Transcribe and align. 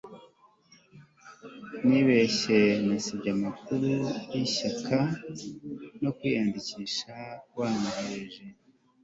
nibeshye 1.87 2.59
nasibye 2.87 3.29
amakuru 3.37 3.89
yishyaka 4.33 4.97
no 6.01 6.11
kwiyandikisha 6.17 7.13
wanyoherereje 7.57 8.43